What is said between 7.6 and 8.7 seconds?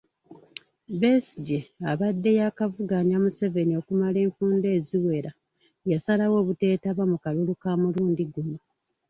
ka mulundi guno.